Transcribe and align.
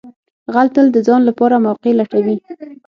غل 0.53 0.67
تل 0.75 0.87
د 0.93 0.97
ځان 1.07 1.21
لپاره 1.29 1.55
موقع 1.65 1.91
لټوي 1.99 2.35